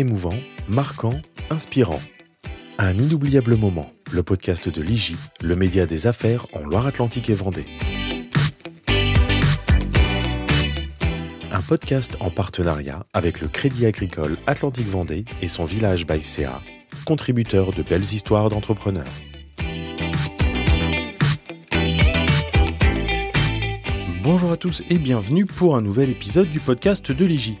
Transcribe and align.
émouvant, 0.00 0.34
marquant, 0.66 1.20
inspirant. 1.50 2.00
Un 2.78 2.96
inoubliable 2.96 3.56
moment, 3.56 3.92
le 4.10 4.22
podcast 4.22 4.70
de 4.70 4.80
l'IGI, 4.80 5.16
le 5.42 5.54
média 5.54 5.84
des 5.84 6.06
affaires 6.06 6.46
en 6.54 6.60
Loire-Atlantique 6.60 7.28
et 7.28 7.34
Vendée. 7.34 7.66
Un 11.52 11.60
podcast 11.60 12.16
en 12.20 12.30
partenariat 12.30 13.04
avec 13.12 13.42
le 13.42 13.48
Crédit 13.48 13.84
Agricole 13.84 14.38
Atlantique 14.46 14.88
Vendée 14.88 15.26
et 15.42 15.48
son 15.48 15.64
village 15.64 16.06
Baïséa, 16.06 16.62
contributeur 17.04 17.72
de 17.72 17.82
belles 17.82 18.00
histoires 18.00 18.48
d'entrepreneurs. 18.48 19.04
Bonjour 24.22 24.50
à 24.50 24.56
tous 24.56 24.82
et 24.88 24.96
bienvenue 24.96 25.44
pour 25.44 25.76
un 25.76 25.82
nouvel 25.82 26.08
épisode 26.08 26.50
du 26.50 26.60
podcast 26.60 27.12
de 27.12 27.24
l'IGI. 27.26 27.58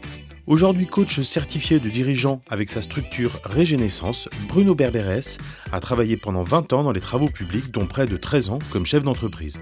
Aujourd'hui 0.50 0.88
coach 0.88 1.20
certifié 1.20 1.78
de 1.78 1.88
dirigeant 1.88 2.42
avec 2.50 2.70
sa 2.70 2.80
structure 2.80 3.38
Régénéissance, 3.44 4.28
Bruno 4.48 4.74
Berberes 4.74 5.38
a 5.70 5.78
travaillé 5.78 6.16
pendant 6.16 6.42
20 6.42 6.72
ans 6.72 6.82
dans 6.82 6.90
les 6.90 7.00
travaux 7.00 7.28
publics, 7.28 7.70
dont 7.70 7.86
près 7.86 8.08
de 8.08 8.16
13 8.16 8.50
ans 8.50 8.58
comme 8.72 8.84
chef 8.84 9.04
d'entreprise. 9.04 9.60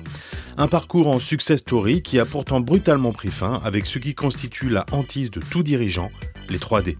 Un 0.56 0.66
parcours 0.66 1.08
en 1.08 1.18
success 1.18 1.58
story 1.58 2.00
qui 2.00 2.18
a 2.18 2.24
pourtant 2.24 2.60
brutalement 2.60 3.12
pris 3.12 3.30
fin 3.30 3.60
avec 3.62 3.84
ce 3.84 3.98
qui 3.98 4.14
constitue 4.14 4.70
la 4.70 4.86
hantise 4.90 5.30
de 5.30 5.40
tout 5.40 5.62
dirigeant, 5.62 6.10
les 6.48 6.56
3D. 6.56 6.96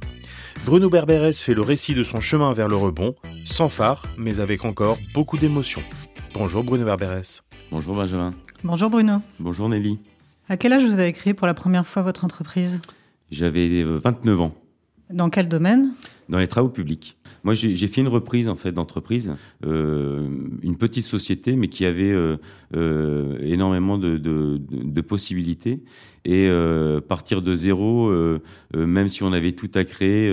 Bruno 0.67 0.91
Berberes 0.91 1.33
fait 1.33 1.55
le 1.55 1.63
récit 1.63 1.95
de 1.95 2.03
son 2.03 2.21
chemin 2.21 2.53
vers 2.53 2.69
le 2.69 2.77
rebond, 2.77 3.15
sans 3.47 3.71
phare, 3.71 4.05
mais 4.19 4.39
avec 4.39 4.67
encore 4.67 4.99
beaucoup 5.15 5.39
d'émotions. 5.39 5.83
Bonjour 6.35 6.63
Bruno 6.63 6.85
Berberes. 6.85 7.41
Bonjour 7.71 7.97
Benjamin. 7.97 8.35
Bonjour 8.63 8.91
Bruno. 8.91 9.23
Bonjour 9.41 9.71
Nelly. 9.71 9.99
À 10.51 10.59
quel 10.59 10.75
âge 10.75 10.85
vous 10.85 10.99
avez 10.99 11.15
créé 11.15 11.33
pour 11.33 11.47
la 11.47 11.55
première 11.55 11.87
fois 11.87 12.03
votre 12.03 12.27
entreprise? 12.27 12.83
J'avais 13.31 13.83
29 13.83 14.41
ans. 14.41 14.55
Dans 15.11 15.31
quel 15.31 15.49
domaine? 15.49 15.93
Dans 16.29 16.39
les 16.39 16.49
travaux 16.49 16.69
publics. 16.69 17.17
Moi, 17.45 17.55
j'ai 17.55 17.89
fait 17.89 18.01
une 18.01 18.09
reprise 18.09 18.49
en 18.49 18.57
fait 18.57 18.73
d'entreprise, 18.73 19.35
euh, 19.65 20.29
une 20.63 20.77
petite 20.77 21.05
société, 21.05 21.57
mais 21.57 21.69
qui 21.69 21.87
avait 21.87 22.13
euh, 22.13 22.37
euh, 22.77 23.39
énormément 23.41 23.97
de, 23.97 24.19
de, 24.19 24.61
de, 24.69 25.01
possibilités. 25.01 25.83
Et 26.25 26.47
euh, 26.49 27.01
partir 27.01 27.41
de 27.41 27.55
zéro, 27.57 28.09
euh, 28.09 28.43
euh, 28.77 28.87
même 28.87 29.09
si 29.09 29.23
on 29.23 29.33
avait 29.33 29.53
tout 29.53 29.71
à 29.75 29.85
créer, 29.85 30.31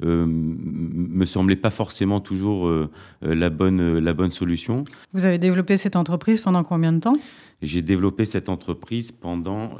me 0.00 1.26
semblait 1.26 1.56
pas 1.56 1.70
forcément 1.70 2.20
toujours 2.20 2.70
la 3.20 3.50
bonne 3.50 3.98
la 3.98 4.14
bonne 4.14 4.30
solution. 4.30 4.84
Vous 5.12 5.26
avez 5.26 5.38
développé 5.38 5.76
cette 5.76 5.96
entreprise 5.96 6.40
pendant 6.40 6.62
combien 6.62 6.92
de 6.92 7.00
temps? 7.00 7.16
J'ai 7.60 7.82
développé 7.82 8.24
cette 8.24 8.48
entreprise 8.48 9.12
pendant 9.12 9.76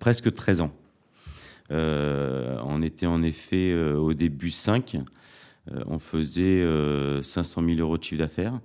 presque 0.00 0.32
13 0.32 0.62
ans. 0.62 0.72
On 1.70 2.82
était 2.82 3.06
en 3.06 3.22
effet 3.22 3.74
au 3.74 4.14
début 4.14 4.50
5. 4.50 4.98
Euh, 5.72 5.82
on 5.86 5.98
faisait 5.98 6.64
500 7.22 7.62
euh, 7.62 7.66
000 7.74 7.80
euros 7.80 7.98
de 7.98 8.02
chiffre 8.02 8.18
d'affaires. 8.18 8.60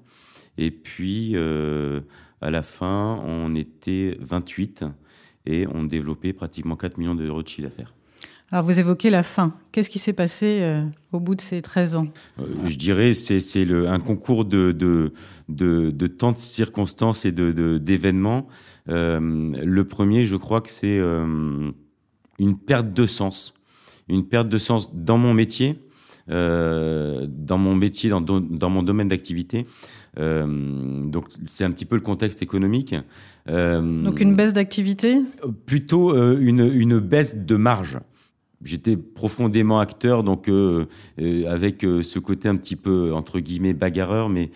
Et 0.58 0.72
puis, 0.72 1.32
euh, 1.36 2.02
à 2.42 2.52
la 2.52 2.64
fin, 2.64 3.22
on 3.26 3.56
était 3.56 4.18
28 4.20 4.86
et 5.46 5.66
on 5.74 5.84
développait 5.84 6.34
pratiquement 6.34 6.76
4 6.76 6.98
millions 6.98 7.16
d'euros 7.16 7.44
de 7.44 7.48
chiffre 7.48 7.68
d'affaires. 7.68 7.94
Alors 8.52 8.66
vous 8.66 8.80
évoquez 8.80 9.10
la 9.10 9.24
fin. 9.24 9.56
Qu'est-ce 9.72 9.90
qui 9.90 9.98
s'est 9.98 10.14
passé 10.14 10.84
au 11.12 11.20
bout 11.20 11.34
de 11.34 11.42
ces 11.42 11.64
13 11.64 11.96
ans? 11.96 12.08
Je 12.38 12.76
dirais 12.76 13.14
c'est 13.14 13.40
c'est 13.40 13.68
un 13.88 14.00
concours 14.00 14.46
de, 14.46 14.72
de, 14.72 15.12
de, 15.50 15.90
de 15.90 16.08
temps 16.08 16.34
de 16.34 16.38
circonstances 16.38 17.26
et 17.26 17.32
d'événements. 17.32 18.48
le 18.86 19.82
premier, 19.86 20.24
je 20.24 20.36
crois 20.36 20.62
que 20.62 20.70
c'est 20.70 21.02
une 22.44 22.58
perte 22.58 22.94
de 22.94 23.06
sens. 23.06 23.54
Une 24.10 24.28
perte 24.28 24.50
de 24.50 24.58
sens 24.58 24.94
dans 24.94 25.18
mon 25.18 25.34
métier, 25.34 25.80
euh, 26.30 27.26
dans 27.30 27.58
mon 27.58 27.76
métier, 27.76 28.10
dans, 28.10 28.22
dans 28.22 28.70
mon 28.70 28.84
domaine 28.84 29.08
d'activité. 29.08 29.66
Euh, 30.20 31.04
donc 31.06 31.26
c'est 31.48 31.64
un 31.64 31.72
petit 31.72 31.86
peu 31.86 31.96
le 31.96 32.02
contexte 32.02 32.42
économique. 32.42 32.96
Euh, 33.50 34.04
donc 34.04 34.20
une 34.20 34.36
baisse 34.36 34.54
d'activité? 34.54 35.22
Plutôt 35.66 36.16
une, 36.38 36.70
une 36.74 37.00
baisse 37.00 37.36
de 37.38 37.56
marge 37.56 38.00
j'étais 38.64 38.98
profondément 38.98 39.80
acteur, 39.80 40.24
donc 40.24 40.50
euh, 40.50 40.86
euh, 41.20 41.52
avec 41.52 41.84
euh, 41.84 42.02
ce 42.02 42.20
côté 42.20 42.48
un 42.48 42.56
petit 42.56 42.76
peu 42.76 43.14
entre 43.14 43.40
guillemets 43.40 43.74
bagarreur, 43.74 44.30
mais 44.30 44.52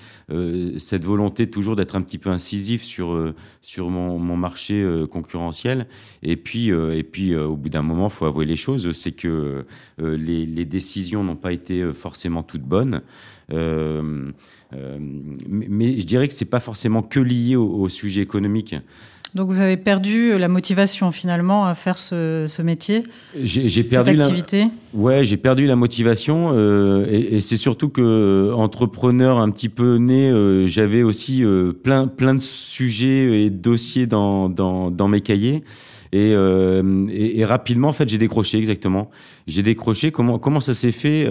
cette 0.77 1.05
volonté 1.05 1.49
toujours 1.49 1.75
d'être 1.77 1.95
un 1.95 2.01
petit 2.01 2.17
peu 2.17 2.29
incisif 2.29 2.83
sur 2.83 3.33
sur 3.61 3.89
mon, 3.89 4.19
marché 4.35 4.85
concurrentiel. 5.09 5.87
Et 6.21 6.35
puis 6.35 6.67
et 6.67 7.03
puis 7.03 7.33
au 7.35 7.55
bout 7.55 7.69
d'un 7.69 7.81
moment, 7.81 8.09
faut 8.09 8.25
avouer 8.25 8.45
les 8.45 8.57
choses, 8.57 8.91
c'est 8.91 9.13
que 9.13 9.65
les, 9.99 10.65
décisions 10.65 11.23
n'ont 11.23 11.37
pas 11.37 11.53
été 11.53 11.93
forcément 11.93 12.43
toutes 12.43 12.63
bonnes. 12.63 13.03
mais, 13.49 13.55
je 15.99 16.05
dirais 16.05 16.27
que 16.27 16.33
c'est 16.33 16.49
pas 16.49 16.59
forcément 16.59 17.03
que 17.03 17.21
lié 17.21 17.55
au 17.55 17.87
sujet 17.87 18.19
économique. 18.21 18.75
Donc 19.37 19.49
vous 19.49 19.61
avez 19.61 19.77
perdu 19.77 20.31
euh, 20.31 20.39
la 20.39 20.47
motivation 20.47 21.11
finalement 21.11 21.67
à 21.67 21.75
faire 21.75 21.99
ce, 21.99 22.45
ce 22.47 22.61
métier 22.63 23.03
J'ai 23.39 23.83
perdu 23.83 24.15
cette 24.15 24.19
activité. 24.21 24.61
La... 24.61 24.99
Ouais, 24.99 25.25
j'ai 25.25 25.37
perdu 25.37 25.67
la 25.67 25.75
motivation 25.75 26.53
euh, 26.55 27.05
et, 27.07 27.35
et 27.35 27.41
c'est 27.41 27.55
surtout 27.55 27.89
que 27.89 28.01
euh, 28.01 28.55
entrepreneur 28.55 29.37
un 29.37 29.51
petit 29.51 29.69
peu 29.69 29.97
né, 29.97 30.31
euh, 30.31 30.67
j'avais 30.67 31.03
aussi 31.03 31.43
euh, 31.43 31.71
plein 31.71 32.07
plein 32.07 32.33
de 32.33 32.39
sujets 32.39 33.43
et 33.43 33.51
dossiers 33.51 34.07
dans 34.07 34.49
dans, 34.49 34.89
dans 34.89 35.07
mes 35.07 35.21
cahiers. 35.21 35.63
Et, 36.13 36.31
et, 36.31 37.39
et, 37.39 37.45
rapidement, 37.45 37.89
en 37.89 37.93
fait, 37.93 38.07
j'ai 38.07 38.17
décroché 38.17 38.57
exactement. 38.57 39.11
J'ai 39.45 39.61
décroché. 39.61 40.09
Comment 40.09 40.39
comment 40.39 40.61
ça 40.61 40.73
s'est 40.73 40.93
fait 40.93 41.27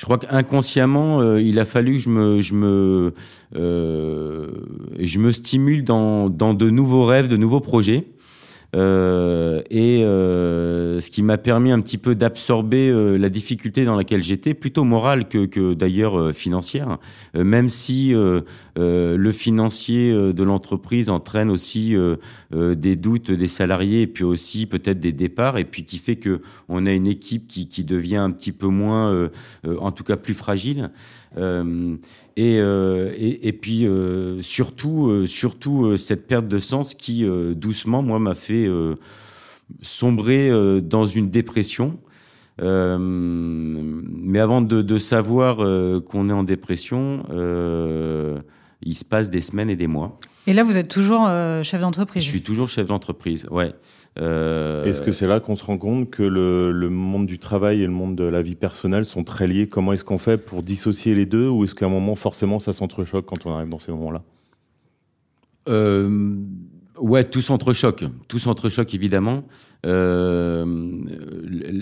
je 0.00 0.06
crois 0.06 0.16
qu'inconsciemment, 0.16 1.20
euh, 1.20 1.42
il 1.42 1.58
a 1.58 1.66
fallu 1.66 1.92
que 1.92 1.98
je 1.98 2.08
me, 2.08 2.40
je 2.40 2.54
me, 2.54 3.12
euh, 3.54 4.48
stimule 5.30 5.84
dans 5.84 6.30
de 6.30 6.70
nouveaux 6.70 7.04
rêves, 7.04 7.28
de 7.28 7.36
nouveaux 7.36 7.60
projets. 7.60 8.06
Euh, 8.76 9.62
et 9.68 10.04
euh, 10.04 11.00
ce 11.00 11.10
qui 11.10 11.22
m'a 11.22 11.38
permis 11.38 11.72
un 11.72 11.80
petit 11.80 11.98
peu 11.98 12.14
d'absorber 12.14 12.88
euh, 12.88 13.16
la 13.16 13.28
difficulté 13.28 13.84
dans 13.84 13.96
laquelle 13.96 14.22
j'étais, 14.22 14.54
plutôt 14.54 14.84
morale 14.84 15.28
que, 15.28 15.74
d'ailleurs 15.74 16.34
financière, 16.34 16.98
même 17.34 17.68
si 17.68 18.12
le 18.12 19.32
financier 19.32 20.12
de 20.12 20.42
l'entreprise 20.42 21.10
entraîne 21.10 21.50
aussi 21.50 21.96
des 22.52 22.96
doutes 22.96 23.30
des 23.30 23.48
salariés 23.48 24.02
et 24.02 24.06
puis 24.06 24.24
aussi 24.24 24.66
peut-être 24.66 25.00
des 25.00 25.12
départs 25.12 25.58
et 25.58 25.64
puis 25.64 25.84
qui 25.84 25.98
fait 25.98 26.16
que 26.16 26.40
on 26.68 26.86
a 26.86 26.92
une 26.92 27.06
équipe 27.06 27.46
qui, 27.46 27.68
qui 27.68 27.84
devient 27.84 28.16
un 28.16 28.30
petit 28.30 28.52
peu 28.52 28.66
moins, 28.68 29.30
en 29.64 29.92
tout 29.92 30.04
cas 30.04 30.16
plus 30.16 30.34
fragile. 30.34 30.90
Euh, 31.36 31.96
et, 32.36 32.58
euh, 32.58 33.12
et, 33.16 33.48
et, 33.48 33.52
puis 33.52 33.86
euh, 33.86 34.42
surtout, 34.42 35.26
surtout 35.26 35.96
cette 35.96 36.26
perte 36.26 36.48
de 36.48 36.58
sens 36.58 36.94
qui 36.94 37.24
doucement, 37.54 38.02
moi, 38.02 38.18
m'a 38.18 38.34
fait 38.34 38.68
sombrer 39.82 40.50
dans 40.82 41.06
une 41.06 41.30
dépression. 41.30 41.98
Mais 42.58 44.38
avant 44.38 44.60
de, 44.60 44.82
de 44.82 44.98
savoir 44.98 45.56
qu'on 46.04 46.28
est 46.28 46.32
en 46.32 46.44
dépression, 46.44 47.22
il 48.82 48.94
se 48.94 49.04
passe 49.04 49.30
des 49.30 49.40
semaines 49.40 49.70
et 49.70 49.76
des 49.76 49.86
mois. 49.86 50.18
Et 50.46 50.52
là, 50.52 50.64
vous 50.64 50.76
êtes 50.76 50.88
toujours 50.88 51.28
chef 51.62 51.80
d'entreprise 51.80 52.24
Je 52.24 52.28
suis 52.28 52.42
toujours 52.42 52.68
chef 52.68 52.86
d'entreprise, 52.86 53.46
ouais. 53.50 53.72
Euh... 54.18 54.84
Est-ce 54.84 55.02
que 55.02 55.12
c'est 55.12 55.26
là 55.26 55.40
qu'on 55.40 55.56
se 55.56 55.64
rend 55.64 55.78
compte 55.78 56.10
que 56.10 56.22
le, 56.22 56.72
le, 56.72 56.88
monde 56.88 57.26
du 57.26 57.38
travail 57.38 57.82
et 57.82 57.86
le 57.86 57.92
monde 57.92 58.16
de 58.16 58.24
la 58.24 58.42
vie 58.42 58.56
personnelle 58.56 59.04
sont 59.04 59.24
très 59.24 59.46
liés? 59.46 59.68
Comment 59.68 59.92
est-ce 59.92 60.04
qu'on 60.04 60.18
fait 60.18 60.36
pour 60.36 60.62
dissocier 60.62 61.14
les 61.14 61.26
deux 61.26 61.48
Ou 61.48 61.64
est-ce 61.64 61.74
qu'à 61.74 61.86
un 61.86 61.90
moment, 61.90 62.16
forcément, 62.16 62.58
ça 62.58 62.72
s'entrechoque 62.72 63.26
quand 63.26 63.46
on 63.46 63.50
arrive 63.50 63.68
dans 63.68 63.78
ces 63.78 63.92
moments-là? 63.92 64.22
Euh, 65.68 66.34
Ouais, 67.00 67.24
tout 67.24 67.40
s'entrechoque. 67.40 68.04
Tout 68.28 68.38
s'entrechoque, 68.38 68.94
évidemment. 68.94 69.44
Euh, 69.86 70.66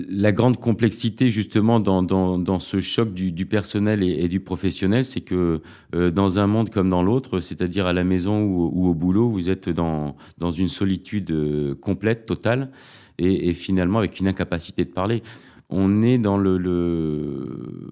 la 0.09 0.31
grande 0.31 0.59
complexité, 0.61 1.29
justement, 1.31 1.81
dans, 1.81 2.05
dans, 2.05 2.38
dans 2.38 2.61
ce 2.61 2.79
choc 2.79 3.12
du, 3.12 3.32
du 3.32 3.44
personnel 3.44 4.05
et, 4.05 4.29
du 4.29 4.38
professionnel, 4.38 5.05
c'est 5.05 5.23
que 5.23 5.61
euh, 5.97 6.12
dans 6.12 6.38
un 6.38 6.47
monde 6.47 6.70
comme 6.70 6.88
dans 6.88 7.03
l'autre, 7.03 7.41
c'est-à-dire 7.41 7.87
à 7.87 7.93
la 7.93 8.05
maison 8.05 8.43
ou, 8.43 8.70
ou, 8.73 8.88
au 8.88 8.94
boulot, 8.94 9.29
vous 9.29 9.49
êtes 9.50 9.69
dans, 9.69 10.17
dans 10.38 10.53
une 10.53 10.69
solitude 10.69 11.32
euh, 11.32 11.75
complète, 11.75 12.25
totale, 12.25 12.70
et, 13.19 13.49
et, 13.49 13.53
finalement 13.55 13.99
avec 13.99 14.20
une 14.20 14.29
incapacité 14.29 14.85
de 14.85 14.91
parler. 14.91 15.25
On 15.69 16.03
est 16.05 16.19
dans 16.19 16.38
le, 16.38 16.59
le 16.59 17.91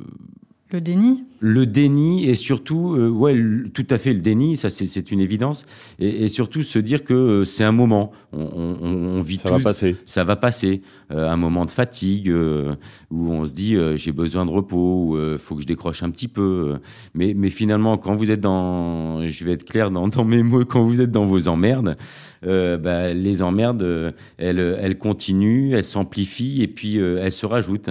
Le 0.77 0.83
déni 0.83 1.25
Le 1.41 1.65
déni 1.65 2.29
et 2.29 2.35
surtout, 2.35 2.97
euh, 2.97 3.09
ouais, 3.09 3.35
tout 3.73 3.87
à 3.89 3.97
fait 3.97 4.13
le 4.13 4.21
déni, 4.21 4.59
ça 4.59 4.69
c'est 4.69 5.11
une 5.11 5.21
évidence. 5.21 5.65
Et, 5.99 6.29
surtout 6.29 6.63
se 6.63 6.79
dire 6.79 7.03
que 7.03 7.15
euh, 7.15 7.45
c'est 7.45 7.65
un 7.65 7.73
moment. 7.73 8.13
On, 8.35 9.23
vit 9.23 9.39
ça 9.39 9.49
va 9.49 9.59
passer. 9.59 9.97
Ça 10.05 10.23
va 10.23 10.37
passer. 10.37 10.83
Euh, 11.11 11.31
un 11.31 11.39
moment 11.39 11.65
de 11.65 11.71
fatigue 11.71 12.29
où 12.29 13.33
on 13.33 13.47
se 13.47 13.55
dit 13.55 13.75
j'ai 13.95 14.13
besoin 14.13 14.45
de 14.45 14.51
repos, 14.51 15.17
il 15.33 15.39
faut 15.39 15.55
que 15.55 15.63
je 15.63 15.67
décroche 15.67 16.03
un 16.03 16.11
petit 16.11 16.29
peu. 16.29 16.75
Mais, 17.15 17.33
mais 17.35 17.49
finalement, 17.49 17.97
quand 17.97 18.15
vous 18.15 18.31
êtes 18.31 18.43
dans, 18.43 19.27
je 19.27 19.45
vais 19.45 19.53
être 19.53 19.65
clair 19.65 19.91
dans, 19.91 20.09
dans 20.09 20.27
mes 20.27 20.43
mots, 20.43 20.67
quand 20.67 20.85
vous 20.85 21.01
êtes 21.01 21.11
dans 21.11 21.25
vos 21.25 21.49
emmerdes, 21.49 21.97
bah, 22.43 23.15
les 23.15 23.41
emmerdes, 23.41 24.15
elles, 24.37 24.79
elles 24.79 24.99
continuent, 24.99 25.73
elles 25.73 25.85
s'amplifient 25.85 26.63
et 26.63 26.69
puis 26.69 26.99
elles 26.99 27.33
se 27.33 27.47
rajoutent 27.47 27.89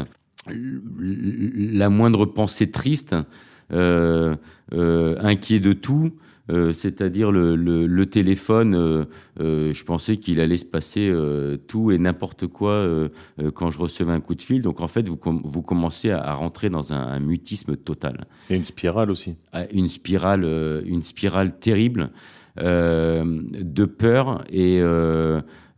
la 0.48 1.90
moindre 1.90 2.26
pensée 2.26 2.72
triste, 2.72 3.16
euh, 3.72 4.36
euh, 4.74 5.16
inquiet 5.20 5.60
de 5.60 5.74
tout, 5.74 6.12
euh, 6.52 6.72
c'est-à-dire 6.72 7.32
le, 7.32 8.04
téléphone, 8.06 9.08
je 9.40 9.84
pensais 9.84 10.18
qu'il 10.18 10.40
allait 10.40 10.58
se 10.58 10.66
passer 10.66 11.14
tout 11.68 11.92
et 11.92 11.98
n'importe 11.98 12.48
quoi 12.48 12.88
quand 13.54 13.72
je 13.72 13.80
recevais 13.80 14.14
un 14.14 14.20
coup 14.20 14.36
de 14.36 14.42
fil. 14.42 14.62
Donc 14.62 14.82
en 14.82 14.88
fait, 14.88 15.08
vous, 15.08 15.20
vous 15.44 15.62
commencez 15.62 16.12
à, 16.12 16.34
rentrer 16.34 16.70
dans 16.70 16.94
un, 16.94 17.20
mutisme 17.20 17.76
total. 17.76 18.28
Et 18.50 18.56
une 18.56 18.66
spirale 18.66 19.10
aussi. 19.10 19.36
Ah, 19.54 19.64
une 19.74 19.90
spirale, 19.90 20.46
une 20.86 21.02
spirale 21.02 21.58
terrible 21.58 22.12
de 22.58 23.86
peur 23.86 24.44
et 24.50 24.80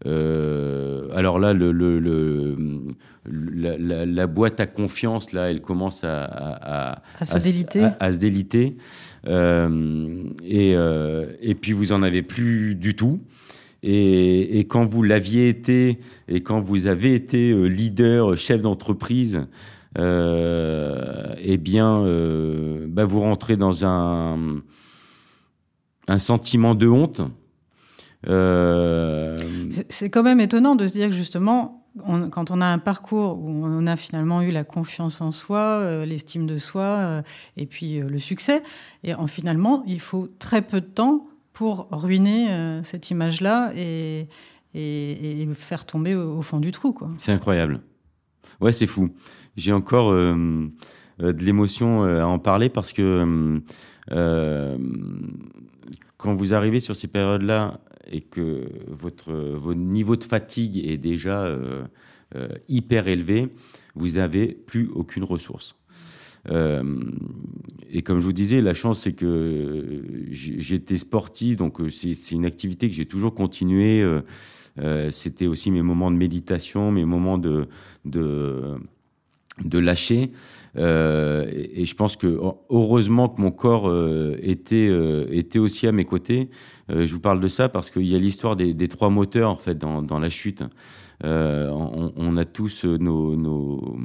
alors 0.04 1.40
là, 1.40 1.54
le, 1.54 2.56
la, 3.27 4.27
boîte 4.27 4.59
à 4.59 4.68
confiance, 4.68 5.33
là, 5.33 5.50
elle 5.50 5.62
commence 5.62 6.03
à, 6.03 7.01
se 7.21 7.38
déliter. 7.38 7.83
À, 8.00 8.12
se 8.12 8.18
déliter. 8.18 8.77
Euh, 9.27 10.24
et, 10.44 10.75
euh, 10.75 11.25
et, 11.41 11.56
puis, 11.56 11.74
vous 11.74 11.91
en 11.91 12.03
avez 12.03 12.21
plus 12.21 12.75
du 12.75 12.95
tout. 12.95 13.21
Et, 13.83 14.65
quand 14.69 14.85
vous 14.85 15.03
l'aviez 15.03 15.50
été, 15.50 16.00
et 16.27 16.41
quand 16.41 16.59
vous 16.59 16.88
avez 16.88 17.13
été 17.13 17.51
euh, 17.51 17.65
leader, 17.65 18.38
chef 18.38 18.62
d'entreprise, 18.62 19.45
eh 19.97 21.57
bien, 21.57 22.03
bah, 22.88 23.06
vous 23.06 23.21
rentrez 23.21 23.57
dans 23.57 23.83
un, 23.83 24.62
un 26.07 26.18
sentiment 26.18 26.75
de 26.75 26.88
honte. 26.88 27.21
C'est 29.89 30.09
quand 30.09 30.23
même 30.23 30.39
étonnant 30.39 30.75
de 30.75 30.85
se 30.85 30.94
dire 30.94 31.09
que 31.09 31.15
justement, 31.15 31.87
quand 32.31 32.51
on 32.51 32.61
a 32.61 32.65
un 32.65 32.79
parcours 32.79 33.39
où 33.39 33.65
on 33.65 33.88
a 33.88 33.95
finalement 33.95 34.41
eu 34.41 34.51
la 34.51 34.63
confiance 34.63 35.21
en 35.21 35.31
soi, 35.31 35.59
euh, 35.59 36.05
l'estime 36.05 36.45
de 36.45 36.57
soi 36.57 36.83
euh, 36.83 37.21
et 37.55 37.65
puis 37.65 37.99
euh, 37.99 38.07
le 38.07 38.19
succès, 38.19 38.63
et 39.03 39.13
en, 39.13 39.27
finalement, 39.27 39.83
il 39.88 39.99
faut 39.99 40.29
très 40.39 40.61
peu 40.61 40.81
de 40.81 40.85
temps 40.85 41.27
pour 41.53 41.88
ruiner 41.91 42.81
cette 42.83 43.09
image-là 43.09 43.71
et, 43.75 44.27
et, 44.75 45.47
faire 45.55 45.88
tomber 45.88 46.13
au, 46.13 46.44
fond 46.44 46.59
du 46.59 46.71
trou. 46.71 46.95
C'est 47.17 47.31
incroyable. 47.31 47.81
Ouais, 48.61 48.71
c'est 48.71 48.85
fou. 48.85 49.09
J'ai 49.55 49.73
encore 49.73 50.11
de 50.11 50.69
l'émotion 51.19 52.03
à 52.03 52.25
en 52.25 52.38
parler 52.38 52.69
parce 52.69 52.94
que 52.94 53.59
quand 56.17 56.35
vous 56.35 56.53
arrivez 56.53 56.79
sur 56.79 56.95
ces 56.95 57.07
périodes-là 57.07 57.79
et 58.12 58.21
que 58.21 58.65
votre, 58.88 59.33
votre 59.33 59.80
niveau 59.80 60.15
de 60.15 60.24
fatigue 60.24 60.77
est 60.86 60.98
déjà 60.98 61.45
euh, 61.45 61.83
euh, 62.36 62.48
hyper 62.68 63.07
élevé, 63.07 63.50
vous 63.95 64.12
n'avez 64.12 64.48
plus 64.48 64.89
aucune 64.94 65.24
ressource. 65.24 65.75
Euh, 66.50 67.00
et 67.89 68.01
comme 68.01 68.19
je 68.19 68.25
vous 68.25 68.33
disais, 68.33 68.62
la 68.62 68.74
chance, 68.74 69.01
c'est 69.01 69.13
que 69.13 70.04
j'étais 70.30 70.98
sportif, 70.98 71.57
donc 71.57 71.80
c'est 71.89 72.31
une 72.31 72.45
activité 72.45 72.89
que 72.89 72.95
j'ai 72.95 73.06
toujours 73.06 73.33
continué. 73.33 74.06
C'était 75.12 75.48
aussi 75.48 75.71
mes 75.71 75.81
moments 75.81 76.12
de 76.12 76.18
méditation, 76.18 76.92
mes 76.92 77.06
moments 77.06 77.38
de, 77.38 77.68
de, 78.06 78.75
de 79.63 79.80
lâcher. 79.80 80.31
Euh, 80.77 81.50
et, 81.51 81.86
je 81.86 81.95
pense 81.95 82.15
que 82.18 82.39
heureusement 82.69 83.30
que 83.30 83.42
mon 83.42 83.51
corps 83.51 83.89
euh, 83.89 84.38
était, 84.42 84.88
euh, 84.89 85.25
était 85.31 85.59
aussi 85.59 85.88
à 85.88 85.92
mes 85.92 86.06
côtés. 86.06 86.50
je 86.89 87.12
vous 87.12 87.19
parle 87.19 87.39
de 87.39 87.48
ça 87.48 87.68
parce 87.68 87.89
qu'il 87.89 88.06
y 88.07 88.15
a 88.15 88.19
l'histoire 88.19 88.56
des, 88.56 88.88
trois 88.88 89.09
moteurs 89.09 89.50
en 89.50 89.56
fait 89.56 89.77
dans, 89.77 90.01
dans 90.01 90.19
la 90.19 90.30
chute. 90.30 90.63
On, 91.24 92.38
a 92.38 92.45
tous 92.45 92.86
nos, 92.86 93.36
nos, 93.36 93.98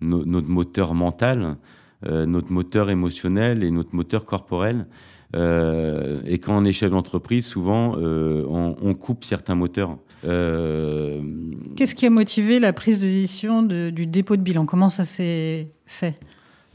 notre 0.00 0.48
moteur 0.48 0.94
mental, 0.94 1.56
notre 2.04 2.52
moteur 2.52 2.90
émotionnel 2.90 3.64
et 3.64 3.70
notre 3.70 3.94
moteur 3.96 4.24
corporel. 4.24 4.86
Et 5.34 6.38
quand 6.38 6.56
on 6.56 6.64
est 6.64 6.72
chef 6.72 6.90
d'entreprise, 6.90 7.44
souvent, 7.46 7.96
on, 7.96 8.76
on, 8.80 8.94
coupe 8.94 9.24
certains 9.24 9.54
moteurs. 9.54 9.98
Qu'est-ce 10.22 11.94
qui 11.94 12.06
a 12.06 12.10
motivé 12.10 12.58
la 12.58 12.72
prise 12.72 12.98
de 12.98 13.06
décision 13.06 13.62
du 13.62 14.06
dépôt 14.06 14.36
de 14.36 14.42
bilan? 14.42 14.66
Comment 14.66 14.90
ça 14.90 15.04
s'est 15.04 15.68
fait? 15.84 16.18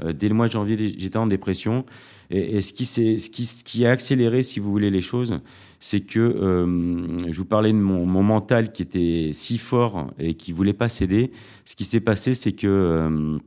Euh, 0.03 0.13
Dès 0.13 0.30
le 0.30 0.36
mois 0.36 0.48
de 0.48 0.51
janvier, 0.51 0.95
j'étais 0.98 1.18
en 1.18 1.27
dépression. 1.27 1.86
Et, 2.30 2.62
ce, 2.62 2.71
qui 2.71 2.86
ce, 2.86 3.30
qui, 3.30 3.45
ce, 3.45 3.63
qui, 3.63 3.86
a 3.86 3.92
accéléré, 3.92 4.42
si 4.42 4.62
vous 4.62 4.71
voulez, 4.71 4.89
les 4.89 5.01
choses, 5.01 5.42
c'est 5.81 6.00
que 6.00 6.19
euh, 6.19 7.18
je 7.30 7.38
vous 7.38 7.45
parlais 7.45 7.74
de 7.74 7.77
mon, 7.77 8.06
mental 8.06 8.71
qui 8.71 8.81
était 8.81 9.31
si 9.33 9.57
fort 9.57 10.12
et 10.18 10.36
qui 10.36 10.53
voulait 10.53 10.74
pas 10.74 10.88
céder. 10.88 11.31
Ce 11.65 11.75
qui 11.75 11.83
s'est 11.83 12.00
passé, 12.00 12.33
c'est 12.33 12.53
que 12.53 12.68
euh, 12.68 13.38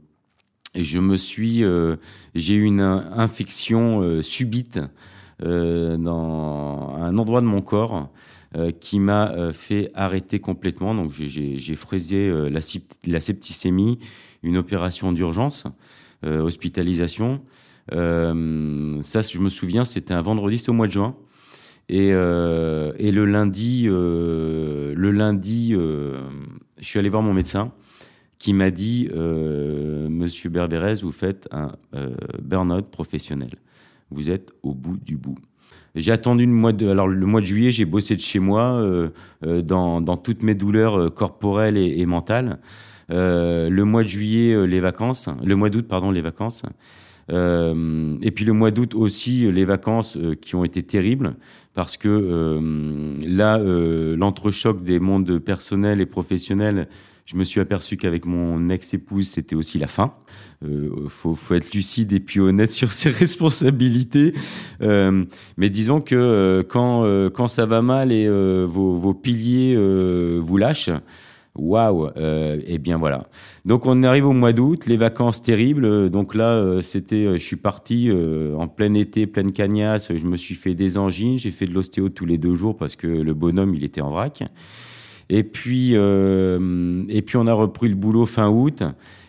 je 0.75 0.99
me 0.99 1.17
suis, 1.17 1.63
j'ai 2.35 2.55
eu 2.55 2.65
une 2.65 2.81
infection 2.81 4.23
subite 4.23 4.81
dans 5.41 6.97
un 6.99 7.19
endroit 7.19 7.41
de 7.41 7.47
mon 7.47 7.61
corps 7.61 8.11
qui 8.81 8.99
m'a 9.01 9.53
fait 9.53 9.91
arrêter 9.95 10.41
complètement. 10.41 10.95
Donc 10.95 11.13
j'ai 11.13 11.77
fraisé 11.77 12.33
la, 12.51 13.21
septicémie 13.21 13.99
une 14.45 14.59
opération 14.59 15.13
d'urgence, 15.13 15.65
euh, 16.25 16.41
hospitalisation. 16.41 17.41
Euh, 17.93 19.01
ça, 19.01 19.23
je 19.23 19.39
me 19.39 19.49
souviens, 19.49 19.85
c'était 19.85 20.15
un 20.15 20.23
vendredi, 20.23 20.59
c'était 20.59 20.71
au 20.71 20.75
mois 20.75 20.87
de 20.87 20.93
juin. 20.93 21.17
Et, 21.89 22.11
euh, 22.13 22.93
et 22.99 23.11
le 23.11 23.27
lundi, 23.27 23.85
le 23.85 25.11
lundi 25.11 25.73
je 25.73 26.85
suis 26.85 26.99
allé 26.99 27.09
voir 27.09 27.23
mon 27.23 27.33
médecin 27.33 27.73
qui 28.45 28.53
m'a 28.53 28.71
dit 28.71 29.09
Monsieur 29.15 30.51
Berbérez, 30.51 31.01
vous 31.03 31.13
faites 31.13 31.49
un 31.51 31.73
burn-out 32.43 32.87
professionnel. 32.91 33.55
Vous 34.11 34.29
êtes 34.29 34.53
au 34.63 34.75
bout 34.75 34.99
du 34.99 35.17
bout. 35.17 35.39
J'ai 35.95 36.13
attendu 36.13 36.45
le 36.45 36.53
mois 36.53 36.73
de, 36.73 37.47
juillet, 37.47 37.71
j'ai 37.71 37.87
bossé 37.87 38.17
de 38.17 38.21
chez 38.21 38.41
moi 38.41 38.85
dans, 39.43 40.03
dans, 40.03 40.17
toutes 40.19 40.43
mes 40.43 40.55
douleurs 40.55 41.15
corporelles 41.15 41.79
et, 41.79 42.05
mentales. 42.05 42.59
Euh, 43.11 43.69
le 43.69 43.85
mois 43.85 44.03
de 44.03 44.09
juillet, 44.09 44.53
euh, 44.53 44.65
les 44.65 44.81
vacances. 44.81 45.29
Le 45.43 45.57
mois 45.57 45.71
d'août, 45.71 45.87
pardon, 45.89 46.11
les 46.11 46.21
vacances. 46.21 46.63
Euh, 47.31 48.17
et 48.21 48.31
puis 48.31 48.45
le 48.45 48.53
mois 48.53 48.71
d'août 48.71 48.95
aussi, 48.95 49.51
les 49.51 49.65
vacances 49.65 50.19
qui 50.43 50.55
ont 50.55 50.65
été 50.65 50.83
terribles 50.83 51.37
parce 51.73 51.97
que 51.97 52.61
là, 53.27 53.59
l'entrechoc 53.59 54.85
des 54.85 55.01
mondes 55.01 55.41
personnels 55.41 56.01
et 56.01 56.07
professionnels, 56.07 56.87
je 57.25 57.37
me 57.37 57.45
suis 57.45 57.61
aperçu 57.61 57.97
qu'avec 57.97 58.27
mon 58.27 58.69
ex-épouse, 58.69 59.29
c'était 59.29 59.57
aussi 59.57 59.79
la 59.79 59.87
fin. 59.87 60.13
Il 60.63 60.91
faut, 61.09 61.35
faut, 61.35 61.55
être 61.55 61.75
lucide 61.75 62.13
et 62.13 62.21
puis 62.21 62.41
honnête 62.41 62.71
sur 62.71 62.93
ses 62.93 63.11
responsabilités. 63.23 64.35
mais 64.81 65.71
disons 65.71 66.01
que 66.01 66.65
quand, 66.69 67.31
quand 67.33 67.49
ça 67.49 67.67
va 67.67 67.83
mal 67.83 68.13
et 68.13 68.29
vos, 68.29 68.97
vos, 68.97 69.15
piliers 69.15 69.77
vous 70.41 70.57
lâchent, 70.57 70.91
Waouh 71.57 72.11
euh, 72.17 72.61
Eh 72.67 72.79
bien 72.79 72.99
voilà. 72.99 73.29
Donc 73.65 73.87
on 73.87 74.03
arrive 74.03 74.27
au 74.27 74.33
mois 74.33 74.53
d'août, 74.53 74.87
les 74.87 74.97
vacances 74.97 75.43
terribles. 75.43 76.11
Donc 76.11 76.35
là, 76.35 76.51
euh, 76.51 76.83
c'était, 76.83 77.27
euh, 77.27 77.35
je 77.35 77.45
suis 77.45 77.57
parti 77.57 78.11
en 78.57 78.67
plein 78.67 78.95
été, 78.95 79.27
pleine 79.27 79.53
cagnasse. 79.53 80.15
Je 80.15 80.27
me 80.27 80.37
suis 80.37 80.57
fait 80.57 80.75
des 80.75 80.99
angines, 80.99 81.39
j'ai 81.39 81.53
fait 81.53 81.67
de 81.67 81.73
l'ostéo 81.73 82.09
tous 82.09 82.27
les 82.27 82.39
deux 82.39 82.55
jours 82.55 82.77
parce 82.77 82.97
que 82.97 83.07
le 83.07 83.35
bonhomme 83.35 83.75
il 83.75 83.85
était 83.85 84.01
en 84.01 84.11
vrac. 84.11 84.43
Et 85.31 85.45
puis 85.45 85.95
et 85.95 87.23
puis 87.23 87.37
on 87.37 87.47
a 87.47 87.53
repris 87.53 87.89
le 87.89 87.95
boulot 87.95 88.27
fin 88.27 88.49
août. 88.49 88.83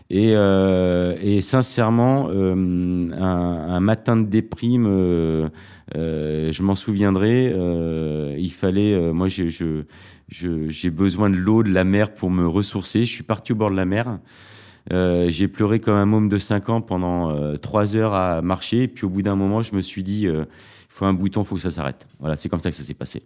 Et, 0.10 0.34
et 0.34 1.42
sincèrement, 1.42 2.30
un, 2.30 3.12
un, 3.12 3.80
matin 3.80 4.18
de 4.18 4.25
déprime, 4.25 4.86
je 5.94 6.62
m'en 6.62 6.75
souviendrai. 6.75 7.56
il 8.38 8.52
fallait, 8.52 9.12
moi 9.14 9.28
j'ai 9.30 10.90
besoin 10.90 11.30
de 11.30 11.36
l'eau, 11.36 11.64
de 11.64 11.72
la 11.72 11.84
mer 11.84 12.14
pour 12.14 12.30
me 12.30 12.48
ressourcer. 12.48 13.06
Je 13.06 13.12
suis 13.12 13.24
parti 13.24 13.54
au 13.54 13.56
bord 13.56 13.72
de 13.72 13.75
la 13.75 13.86
mer. 13.86 14.20
Euh, 14.94 15.30
j'ai 15.30 15.48
pleuré 15.48 15.80
comme 15.80 15.96
un 15.96 16.06
môme 16.06 16.30
de 16.30 16.38
5 16.38 16.70
ans 16.70 16.82
pendant 16.82 17.32
euh, 17.32 17.58
3 17.58 17.96
heures 17.96 18.14
à 18.14 18.42
marcher. 18.42 18.84
Et 18.84 18.88
puis 18.88 19.06
au 19.06 19.10
bout 19.10 19.22
d'un 19.22 19.36
moment, 19.36 19.62
je 19.62 19.75
me 19.75 19.82
suis 19.82 20.04
dit, 20.04 20.28
euh, 20.28 20.46
il 20.46 20.90
faut 20.90 21.06
un 21.06 21.14
bouton, 21.14 21.42
il 21.42 21.46
faut 21.46 21.56
que 21.56 21.62
ça 21.62 21.72
s'arrête. 21.72 22.08
Voilà, 22.20 22.38
c'est 22.38 22.50
comme 22.50 22.60
ça 22.60 22.70
que 22.70 22.75
ça 22.75 22.84
s'est 22.84 22.94
passé. 22.94 23.24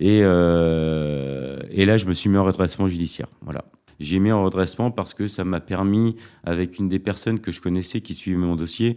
Et, 0.00 0.20
euh, 0.22 1.58
et 1.70 1.86
là, 1.86 1.96
je 1.96 2.06
me 2.06 2.12
suis 2.12 2.28
mis 2.28 2.36
en 2.36 2.44
redressement 2.44 2.86
judiciaire. 2.86 3.28
Voilà. 3.42 3.64
j'ai 4.00 4.18
mis 4.18 4.32
en 4.32 4.44
redressement 4.44 4.90
parce 4.90 5.14
que 5.14 5.26
ça 5.26 5.44
m'a 5.44 5.60
permis, 5.60 6.16
avec 6.44 6.78
une 6.78 6.88
des 6.88 6.98
personnes 6.98 7.40
que 7.40 7.52
je 7.52 7.60
connaissais 7.60 8.00
qui 8.00 8.14
suivait 8.14 8.36
mon 8.36 8.56
dossier, 8.56 8.96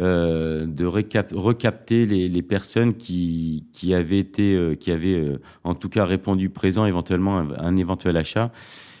euh, 0.00 0.66
de 0.66 0.84
recapter 0.84 2.06
les, 2.06 2.28
les, 2.28 2.42
personnes 2.42 2.94
qui, 2.94 3.64
qui 3.72 3.94
avaient 3.94 4.18
été, 4.18 4.54
euh, 4.54 4.74
qui 4.74 4.90
avaient 4.90 5.18
euh, 5.18 5.40
en 5.64 5.74
tout 5.74 5.88
cas 5.88 6.04
répondu 6.04 6.48
présent 6.50 6.86
éventuellement 6.86 7.38
à 7.38 7.62
un 7.64 7.76
éventuel 7.76 8.16
achat 8.16 8.52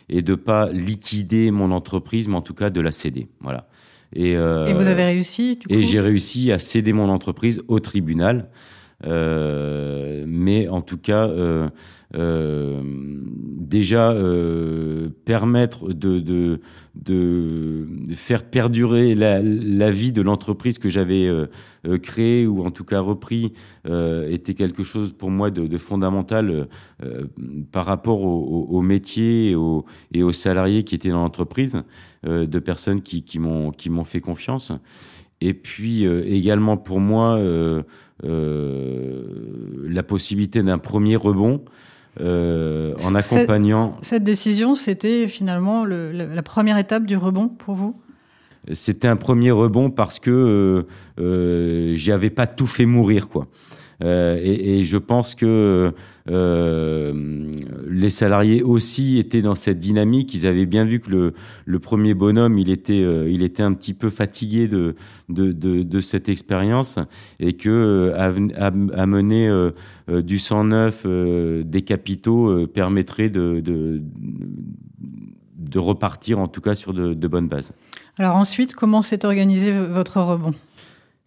et 0.08 0.22
de 0.22 0.34
pas 0.34 0.70
liquider 0.72 1.50
mon 1.50 1.70
entreprise, 1.72 2.28
mais 2.28 2.36
en 2.36 2.42
tout 2.42 2.54
cas 2.54 2.70
de 2.70 2.80
la 2.80 2.92
céder. 2.92 3.28
Voilà. 3.40 3.68
Et, 4.14 4.30
et 4.32 4.72
vous 4.72 4.86
avez 4.86 5.04
réussi 5.04 5.56
du 5.56 5.66
coup? 5.66 5.74
Et 5.74 5.82
j'ai 5.82 6.00
réussi 6.00 6.52
à 6.52 6.60
céder 6.60 6.92
mon 6.92 7.08
entreprise 7.08 7.60
au 7.66 7.80
tribunal. 7.80 8.48
Euh, 9.04 10.24
mais 10.26 10.68
en 10.68 10.80
tout 10.80 10.96
cas, 10.96 11.28
euh, 11.28 11.68
euh, 12.14 12.80
déjà 12.82 14.14
permettre 15.24 15.92
de, 15.92 16.60
faire 18.14 18.44
perdurer 18.44 19.14
la, 19.14 19.90
vie 19.90 20.12
de 20.12 20.22
l'entreprise 20.22 20.78
que 20.78 20.88
j'avais 20.88 21.30
créée 22.02 22.46
ou 22.46 22.64
en 22.64 22.70
tout 22.70 22.84
cas 22.84 23.00
repris 23.00 23.52
était 23.84 24.54
quelque 24.54 24.82
chose 24.82 25.12
pour 25.12 25.30
moi 25.30 25.50
de, 25.50 25.78
fondamental 25.78 26.68
par 27.72 27.84
rapport 27.84 28.22
au, 28.22 28.80
métier 28.82 29.50
et 30.12 30.22
aux, 30.22 30.32
salariés 30.32 30.84
qui 30.84 30.94
étaient 30.94 31.10
dans 31.10 31.22
l'entreprise, 31.22 31.82
de 32.24 32.58
personnes 32.60 33.02
qui 33.02 33.38
m'ont 33.38 34.04
fait 34.04 34.20
confiance. 34.20 34.72
Et 35.40 35.52
puis 35.52 36.04
également 36.04 36.76
pour 36.76 37.00
moi, 37.00 37.38
la 38.22 40.02
possibilité 40.02 40.62
d'un 40.62 40.78
premier 40.78 41.16
rebond 41.16 41.62
euh, 42.20 42.94
en 43.04 43.14
accompagnant. 43.14 43.98
Cette, 44.00 44.24
décision, 44.24 44.74
c'était 44.74 45.28
finalement 45.28 45.84
le, 45.84 46.12
la, 46.12 46.42
première 46.42 46.78
étape 46.78 47.04
du 47.04 47.16
rebond 47.16 47.48
pour 47.48 47.74
vous? 47.74 47.94
C'était 48.72 49.08
un 49.08 49.16
premier 49.16 49.50
rebond 49.50 49.90
parce 49.90 50.18
que 50.18 50.30
euh, 50.30 51.22
euh, 51.22 51.92
j'avais 51.94 52.30
pas 52.30 52.46
tout 52.46 52.66
fait 52.66 52.86
mourir, 52.86 53.28
quoi. 53.28 53.48
Euh, 54.02 54.38
et, 54.42 54.82
je 54.82 54.98
pense 54.98 55.34
que 55.34 55.92
euh, 56.28 57.50
les 57.88 58.10
salariés 58.10 58.62
aussi 58.62 59.18
étaient 59.18 59.42
dans 59.42 59.54
cette 59.54 59.78
dynamique. 59.78 60.34
Ils 60.34 60.46
avaient 60.46 60.66
bien 60.66 60.84
vu 60.84 61.00
que 61.00 61.32
le, 61.64 61.78
premier 61.78 62.14
bonhomme, 62.14 62.58
il 62.58 62.70
était, 62.70 63.02
euh, 63.02 63.30
il 63.30 63.42
était 63.42 63.62
un 63.62 63.72
petit 63.72 63.94
peu 63.94 64.10
fatigué 64.10 64.68
de, 64.68 66.00
cette 66.00 66.28
expérience 66.28 66.98
et 67.40 67.54
que 67.54 68.12
amener 68.16 69.70
du 70.08 70.38
sang 70.38 70.64
neuf, 70.64 71.06
des 71.06 71.82
capitaux 71.82 72.66
permettrait 72.66 73.30
de, 73.30 74.02
repartir 75.74 76.38
en 76.38 76.48
tout 76.48 76.62
cas 76.62 76.74
sur 76.74 76.94
de 76.94 77.28
bonnes 77.28 77.48
bases. 77.48 77.72
Alors 78.18 78.36
ensuite, 78.36 78.74
comment 78.74 79.02
s'est 79.02 79.26
organisé 79.26 79.72
votre 79.72 80.20
rebond? 80.22 80.54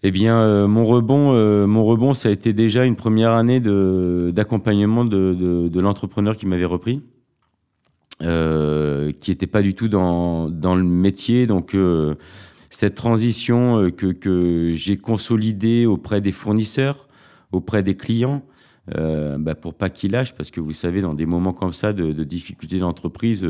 Eh 0.02 0.12
bien, 0.12 0.40
euh, 0.40 0.68
mon 0.68 0.86
rebond, 0.86 1.34
euh, 1.34 1.68
mon 1.68 1.84
rebond, 1.84 2.14
ça 2.14 2.30
a 2.30 2.32
été 2.32 2.54
déjà 2.54 2.86
une 2.86 2.96
première 2.96 3.34
année 3.34 3.60
d'accompagnement 3.60 5.04
de, 5.04 5.80
l'entrepreneur 5.80 6.38
qui 6.38 6.46
m'avait 6.46 6.66
repris, 6.66 7.02
euh, 8.24 9.12
qui 9.20 9.32
n'était 9.32 9.48
pas 9.48 9.62
du 9.62 9.76
tout 9.76 9.90
dans, 9.90 10.48
le 10.48 10.84
métier. 10.84 11.48
Donc, 11.48 11.76
cette 12.70 12.96
transition 12.96 13.92
que, 13.92 14.74
j'ai 14.76 14.96
consolidée 14.96 15.86
auprès 15.86 16.22
des 16.22 16.32
fournisseurs, 16.32 17.10
auprès 17.52 17.84
des 17.84 17.96
clients, 17.96 18.44
bah, 18.88 19.56
pour 19.56 19.74
pas 19.74 19.90
qu'ils 19.90 20.12
lâchent, 20.12 20.34
parce 20.34 20.50
que 20.50 20.62
vous 20.62 20.72
savez, 20.72 21.02
dans 21.02 21.14
des 21.14 21.26
moments 21.26 21.54
comme 21.54 21.74
ça 21.74 21.92
de, 21.92 22.14
de 22.14 22.24
difficultés 22.24 22.80
d'entreprise, 22.80 23.46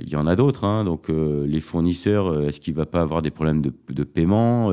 il 0.00 0.08
y 0.08 0.16
en 0.16 0.26
a 0.26 0.36
d'autres. 0.36 0.64
Hein, 0.64 0.84
donc 0.84 1.10
euh, 1.10 1.46
les 1.46 1.60
fournisseurs, 1.60 2.26
euh, 2.28 2.48
est-ce 2.48 2.60
qu'il 2.60 2.74
va 2.74 2.86
pas 2.86 3.00
avoir 3.00 3.22
des 3.22 3.30
problèmes 3.30 3.62
de, 3.62 4.04
paiement 4.04 4.72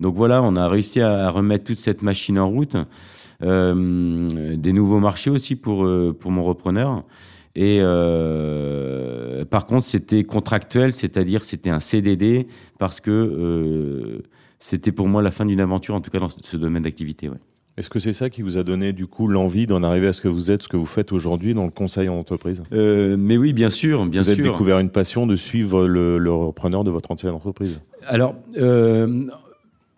Donc 0.00 0.14
voilà, 0.14 0.42
on 0.42 0.56
a 0.56 0.68
réussi 0.68 1.00
à, 1.00 1.30
remettre 1.30 1.64
toute 1.64 1.78
cette 1.78 2.02
machine 2.02 2.38
en 2.38 2.48
route. 2.48 2.76
des 3.40 4.72
nouveaux 4.72 5.00
marchés 5.00 5.30
aussi 5.30 5.56
pour 5.56 5.84
mon 5.84 6.44
repreneur. 6.44 7.04
Et 7.58 7.78
euh, 7.80 9.44
par 9.44 9.66
contre, 9.66 9.84
c'était 9.84 10.22
contractuel, 10.22 10.92
c'est-à-dire 10.92 11.44
c'était 11.44 11.70
un 11.70 11.80
CDD 11.80 12.46
parce 12.78 13.00
que 13.00 13.10
euh, 13.10 14.22
c'était 14.60 14.92
pour 14.92 15.08
moi 15.08 15.22
la 15.22 15.32
fin 15.32 15.44
d'une 15.44 15.58
aventure, 15.58 15.96
en 15.96 16.00
tout 16.00 16.12
cas 16.12 16.20
dans 16.20 16.28
ce 16.28 16.56
domaine 16.56 16.84
d'activité. 16.84 17.28
Est-ce 17.78 17.88
que 17.88 18.00
c'est 18.00 18.12
ça 18.12 18.28
qui 18.28 18.42
vous 18.42 18.58
a 18.58 18.64
donné 18.64 18.92
du 18.92 19.06
coup 19.06 19.28
l'envie 19.28 19.68
d'en 19.68 19.84
arriver 19.84 20.08
à 20.08 20.12
ce 20.12 20.20
que 20.20 20.26
vous 20.26 20.50
êtes, 20.50 20.64
ce 20.64 20.68
que 20.68 20.76
vous 20.76 20.84
faites 20.84 21.12
aujourd'hui 21.12 21.54
dans 21.54 21.64
le 21.64 21.70
conseil 21.70 22.08
en 22.08 22.16
entreprise? 22.16 22.64
Euh, 22.72 23.16
Mais 23.16 23.36
oui, 23.36 23.52
bien 23.52 23.70
sûr, 23.70 24.04
bien 24.06 24.22
vous 24.22 24.26
sûr. 24.26 24.34
Vous 24.34 24.40
avez 24.40 24.50
découvert 24.50 24.80
une 24.80 24.90
passion 24.90 25.28
de 25.28 25.36
suivre 25.36 25.86
le, 25.86 26.18
le 26.18 26.32
repreneur 26.32 26.82
de 26.82 26.90
votre 26.90 27.12
ancienne 27.12 27.32
entreprise? 27.32 27.80
Alors, 28.04 28.34
euh, 28.56 29.26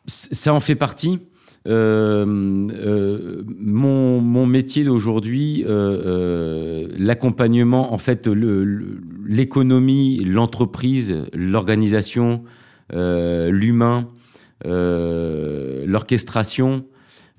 ça 0.06 0.52
en 0.52 0.60
fait 0.60 0.74
partie. 0.74 1.20
Euh, 1.68 2.24
euh, 2.26 3.42
mon, 3.58 4.20
mon, 4.20 4.46
métier 4.46 4.84
d'aujourd'hui, 4.84 5.64
euh, 5.66 6.86
l'accompagnement, 6.98 7.92
en 7.92 7.98
fait, 7.98 8.26
l'économie, 9.26 10.24
l'entreprise, 10.24 11.16
l'organisation, 11.34 12.44
l'humain, 12.92 14.08
l'orchestration, 14.64 16.84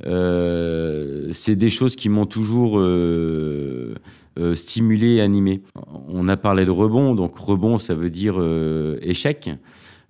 c'est 0.03 1.55
des 1.55 1.69
choses 1.69 1.95
qui 1.95 2.09
m'ont 2.09 2.25
toujours 2.25 2.79
euh, 2.79 3.95
euh, 4.39 4.55
stimulé 4.55 5.15
et 5.15 5.21
animé. 5.21 5.61
On 6.07 6.29
a 6.29 6.37
parlé 6.37 6.63
de 6.63 6.71
rebond, 6.71 7.15
donc 7.15 7.35
rebond, 7.37 7.79
ça 7.79 7.95
veut 7.95 8.09
dire 8.09 8.35
euh, 8.37 8.97
échec. 9.01 9.49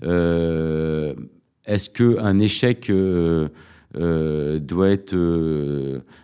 Euh, 0.03 1.15
est-ce 1.65 1.89
que 1.89 2.19
un 2.19 2.38
échec 2.38 2.91
doit 2.91 4.89
être 4.89 5.15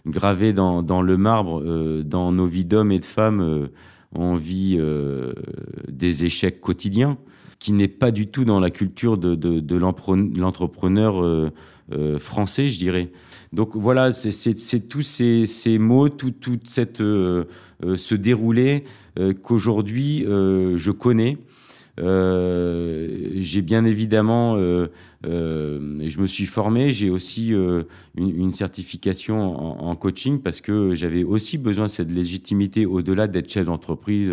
gravé 0.06 0.54
dans, 0.54 1.02
le 1.02 1.18
marbre 1.18 2.04
dans 2.04 2.32
nos 2.32 2.46
vies 2.46 2.66
d'hommes 2.66 2.92
et 2.92 3.00
de 3.00 3.06
femmes 3.06 3.70
On 4.14 4.36
vit 4.36 4.80
des 5.88 6.24
échecs 6.24 6.62
quotidiens 6.62 7.18
qui 7.60 7.72
n'est 7.72 7.88
pas 7.88 8.12
du 8.12 8.28
tout 8.28 8.46
dans 8.46 8.60
la 8.60 8.70
culture 8.70 9.18
de 9.18 9.76
l'entrepreneur 9.76 11.52
français, 12.20 12.70
je 12.70 12.78
dirais. 12.80 13.12
Donc 13.54 13.76
voilà, 13.76 14.14
c'est 14.14 14.88
tous 14.90 15.02
ces, 15.02 15.78
mots, 15.80 16.10
tout, 16.10 16.34
cette 16.66 17.02
euh, 17.02 17.46
euh, 17.84 17.96
ce 17.96 18.16
déroulé 18.16 18.84
euh, 19.20 19.34
qu'aujourd'hui 19.34 20.26
je 20.26 20.92
connais. 20.92 21.38
j'ai 21.98 23.62
bien 23.62 23.86
évidemment, 23.86 24.58
je 25.24 26.20
me 26.20 26.28
suis 26.28 26.46
formé, 26.46 26.92
j'ai 26.92 27.10
aussi 27.10 27.54
une, 28.16 28.52
certification 28.52 29.82
en, 29.88 29.96
coaching 29.96 30.42
parce 30.42 30.62
que 30.62 30.94
j'avais 30.94 31.24
aussi 31.24 31.58
besoin 31.58 31.86
de 31.86 31.90
cette 31.92 32.12
légitimité 32.12 32.86
au-delà 32.86 33.28
d'être 33.28 33.50
chef 33.50 33.66
d'entreprise. 33.66 34.32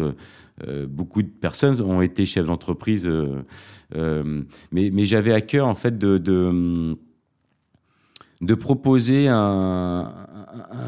beaucoup 0.89 1.23
de 1.23 1.29
personnes 1.29 1.81
ont 1.81 2.03
été 2.03 2.27
chefs 2.27 2.47
d'entreprise, 2.47 3.09
mais, 4.73 5.07
j'avais 5.07 5.33
à 5.33 5.41
cœur 5.41 5.69
en 5.69 5.77
fait 5.77 5.97
de 5.99 6.97
de 8.41 8.55
proposer 8.55 9.29
un, 9.29 10.11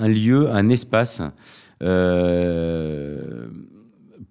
lieu, 0.02 0.50
un 0.50 0.68
espace 0.68 1.22
euh, 1.82 3.48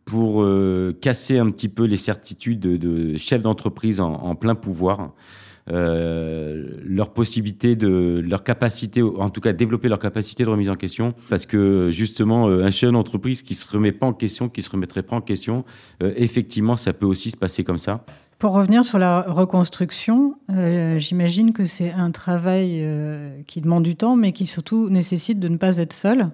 pour 0.05 0.43
euh, 0.43 0.95
casser 1.01 1.38
un 1.38 1.50
petit 1.50 1.69
peu 1.69 1.86
les 1.86 1.98
certitudes 1.98 2.60
de, 2.60 3.17
chefs 3.17 3.41
d'entreprise 3.41 4.00
en, 4.00 4.36
plein 4.36 4.55
pouvoir. 4.55 5.13
Euh, 5.72 6.77
leur 6.84 7.12
possibilité 7.12 7.75
de 7.75 8.24
leur 8.24 8.43
capacité 8.43 9.01
en 9.01 9.31
tout 9.31 9.41
cas 9.41 9.51
développer 9.51 9.89
leur 9.89 9.98
capacité 9.98 10.43
de 10.43 10.50
remise 10.50 10.69
en 10.69 10.75
question 10.75 11.15
parce 11.27 11.48
que 11.48 11.89
justement 11.91 12.45
un 12.50 12.69
chef 12.69 12.91
d'entreprise 12.91 13.41
qui 13.41 13.55
se 13.55 13.67
remet 13.72 13.91
pas 13.91 14.05
en 14.05 14.13
question 14.13 14.48
qui 14.48 14.62
se 14.62 14.69
remettrait 14.69 15.01
pas 15.01 15.15
en 15.15 15.22
question 15.22 15.65
effectivement 16.01 16.77
ça 16.77 16.93
peut 16.93 17.07
aussi 17.07 17.31
se 17.31 17.38
passer 17.38 17.63
comme 17.63 17.79
ça 17.79 18.05
pour 18.45 18.53
revenir 18.53 18.85
sur 18.85 18.99
la 18.99 19.23
reconstruction, 19.23 20.35
euh, 20.51 20.99
j'imagine 20.99 21.51
que 21.51 21.65
c'est 21.65 21.89
un 21.91 22.11
travail 22.11 22.77
euh, 22.83 23.41
qui 23.47 23.59
demande 23.59 23.81
du 23.81 23.95
temps, 23.95 24.15
mais 24.15 24.33
qui 24.33 24.45
surtout 24.45 24.87
nécessite 24.87 25.39
de 25.39 25.47
ne 25.47 25.57
pas 25.57 25.77
être 25.77 25.93
seul. 25.93 26.29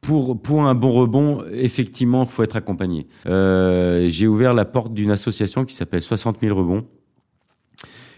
Pour, 0.00 0.40
pour 0.40 0.62
un 0.62 0.76
bon 0.76 0.92
rebond, 0.92 1.42
effectivement, 1.52 2.22
il 2.22 2.28
faut 2.28 2.44
être 2.44 2.54
accompagné. 2.54 3.08
Euh, 3.26 4.06
J'ai 4.08 4.28
ouvert 4.28 4.54
la 4.54 4.64
porte 4.64 4.94
d'une 4.94 5.10
association 5.10 5.64
qui 5.64 5.74
s'appelle 5.74 6.02
60 6.02 6.38
000 6.38 6.56
rebonds. 6.56 6.86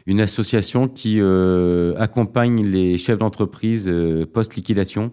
Une 0.05 0.21
association 0.21 0.87
qui 0.87 1.19
accompagne 1.99 2.63
les 2.67 2.99
chefs 2.99 3.17
d'entreprise 3.17 3.91
post-liquidation 4.35 5.11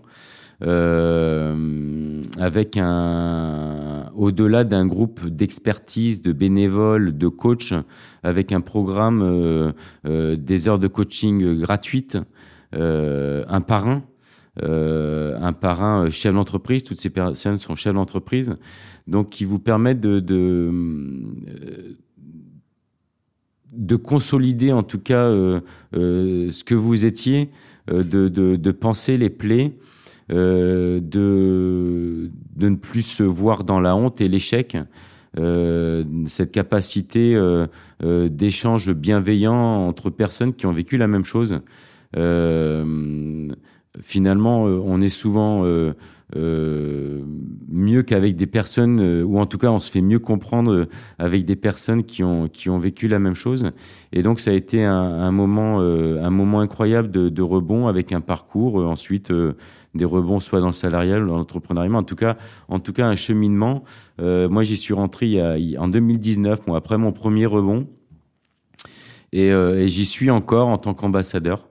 avec 2.37 2.75
un 2.75 3.88
au-delà 4.19 4.65
d'un 4.65 4.85
groupe 4.85 5.25
d'expertise, 5.25 6.21
de 6.21 6.33
bénévoles, 6.33 7.17
de 7.17 7.27
coachs, 7.29 7.73
avec 8.21 8.51
un 8.51 8.59
programme 8.59 9.21
euh, 9.23 9.71
euh, 10.05 10.35
des 10.35 10.67
heures 10.67 10.77
de 10.77 10.87
coaching 10.87 11.57
gratuites, 11.57 12.17
euh, 12.75 13.45
un 13.47 13.61
parrain. 13.61 14.03
un 14.61 15.53
parrain 15.53 16.09
chef 16.09 16.33
d'entreprise. 16.33 16.83
Toutes 16.83 16.99
ces 16.99 17.09
personnes 17.09 17.57
sont 17.57 17.75
chefs 17.75 17.93
d'entreprise, 17.93 18.53
donc 19.07 19.29
qui 19.29 19.45
vous 19.45 19.57
permettent 19.57 20.01
de, 20.01 20.19
de, 20.19 20.69
de 23.71 23.95
consolider 23.95 24.73
en 24.73 24.83
tout 24.83 24.99
cas 24.99 25.29
ce 25.93 26.63
que 26.65 26.75
vous 26.75 27.05
étiez, 27.05 27.51
de, 27.87 28.71
penser 28.71 29.15
les 29.15 29.29
plaies. 29.29 29.77
De, 30.29 30.99
de 32.59 32.69
ne 32.69 32.75
plus 32.75 33.01
se 33.01 33.23
voir 33.23 33.63
dans 33.63 33.79
la 33.79 33.95
honte 33.95 34.21
et 34.21 34.27
l'échec, 34.27 34.77
euh, 35.37 36.03
cette 36.27 36.51
capacité 36.51 37.35
euh, 37.35 37.67
d'échange 38.29 38.91
bienveillant 38.91 39.55
entre 39.87 40.09
personnes 40.09 40.53
qui 40.53 40.65
ont 40.65 40.73
vécu 40.73 40.97
la 40.97 41.07
même 41.07 41.23
chose. 41.23 41.61
finalement, 44.01 44.63
on 44.63 45.01
est 45.01 45.09
souvent 45.09 45.63
mieux 46.35 48.03
qu'avec 48.03 48.35
des 48.35 48.47
personnes, 48.47 49.23
ou 49.23 49.39
en 49.39 49.45
tout 49.45 49.57
cas, 49.57 49.71
on 49.71 49.79
se 49.79 49.91
fait 49.91 50.01
mieux 50.01 50.19
comprendre 50.19 50.87
avec 51.17 51.45
des 51.45 51.55
personnes 51.55 52.03
qui 52.03 52.23
ont, 52.23 52.47
qui 52.47 52.69
ont 52.69 52.79
vécu 52.79 53.07
la 53.07 53.19
même 53.19 53.35
chose. 53.35 53.71
Et 54.11 54.23
donc, 54.23 54.39
ça 54.39 54.51
a 54.51 54.53
été 54.53 54.83
un, 54.83 54.93
un 54.93 55.31
moment, 55.31 55.79
un 55.79 56.29
moment 56.29 56.61
incroyable 56.61 57.11
de, 57.11 57.29
de, 57.29 57.41
rebond 57.41 57.87
avec 57.87 58.11
un 58.11 58.21
parcours. 58.21 58.75
ensuite, 58.77 59.31
des 59.95 60.05
rebonds, 60.05 60.39
soit 60.39 60.59
dans 60.59 60.67
le 60.67 60.73
salarial 60.73 61.23
ou 61.23 61.27
dans 61.27 61.37
l'entrepreneuriat, 61.37 61.91
en 61.91 62.03
tout 62.03 62.15
cas, 62.15 62.37
en 62.67 62.79
tout 62.79 62.93
cas 62.93 63.07
un 63.07 63.15
cheminement. 63.15 63.83
Euh, 64.21 64.47
moi, 64.49 64.63
j'y 64.63 64.77
suis 64.77 64.93
rentré 64.93 65.41
en 65.77 65.87
2019, 65.87 66.67
moi, 66.67 66.77
après 66.77 66.97
mon 66.97 67.11
premier 67.11 67.45
rebond, 67.45 67.87
et, 69.31 69.51
euh, 69.51 69.79
et 69.79 69.87
j'y 69.87 70.05
suis 70.05 70.29
encore 70.29 70.67
en 70.67 70.77
tant 70.77 70.93
qu'ambassadeur. 70.93 71.65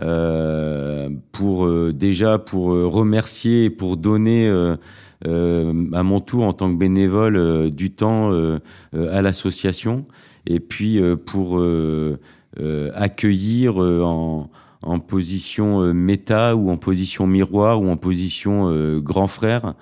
Euh, 0.00 1.10
pour 1.32 1.68
déjà 1.92 2.38
pour 2.38 2.68
remercier 2.70 3.64
et 3.64 3.70
pour 3.70 3.98
donner 3.98 4.48
à 5.24 6.02
mon 6.02 6.20
tour 6.20 6.44
en 6.44 6.54
tant 6.54 6.72
que 6.72 6.78
bénévole 6.78 7.70
du 7.70 7.92
temps 7.92 8.32
à 8.94 9.22
l'association 9.22 10.06
et 10.46 10.60
puis 10.60 10.98
pour 11.26 11.62
accueillir 12.94 13.76
en, 13.76 14.50
en 14.82 14.98
position 14.98 15.82
euh, 15.82 15.92
méta 15.92 16.56
ou 16.56 16.70
en 16.70 16.76
position 16.76 17.26
miroir 17.26 17.80
ou 17.80 17.88
en 17.88 17.96
position 17.96 18.68
euh, 18.68 19.00
grand 19.00 19.26
frère 19.26 19.74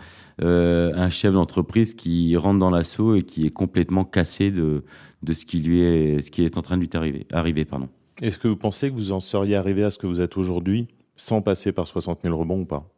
euh, 0.42 0.92
un 0.94 1.10
chef 1.10 1.32
d'entreprise 1.32 1.94
qui 1.94 2.36
rentre 2.36 2.58
dans 2.58 2.70
l'assaut 2.70 3.14
et 3.14 3.22
qui 3.22 3.46
est 3.46 3.50
complètement 3.50 4.04
cassé 4.04 4.50
de, 4.50 4.84
ce 5.30 5.44
qui 5.44 5.58
lui 5.58 5.80
est 5.82 6.56
en 6.56 6.62
train 6.62 6.78
de 6.78 6.82
lui 6.82 7.26
arriver. 7.32 7.66
Est-ce 8.22 8.38
que 8.38 8.48
vous 8.48 8.56
pensez 8.56 8.90
que 8.90 8.94
vous 8.94 9.12
en 9.12 9.20
seriez 9.20 9.56
arrivé 9.56 9.84
à 9.84 9.90
ce 9.90 9.98
que 9.98 10.06
vous 10.06 10.20
êtes 10.20 10.38
aujourd'hui 10.38 10.88
sans 11.16 11.42
passer 11.42 11.72
par 11.72 11.86
60 11.86 12.22
000 12.22 12.34
rebonds 12.34 12.60
ou 12.60 12.64
pas? 12.64 12.88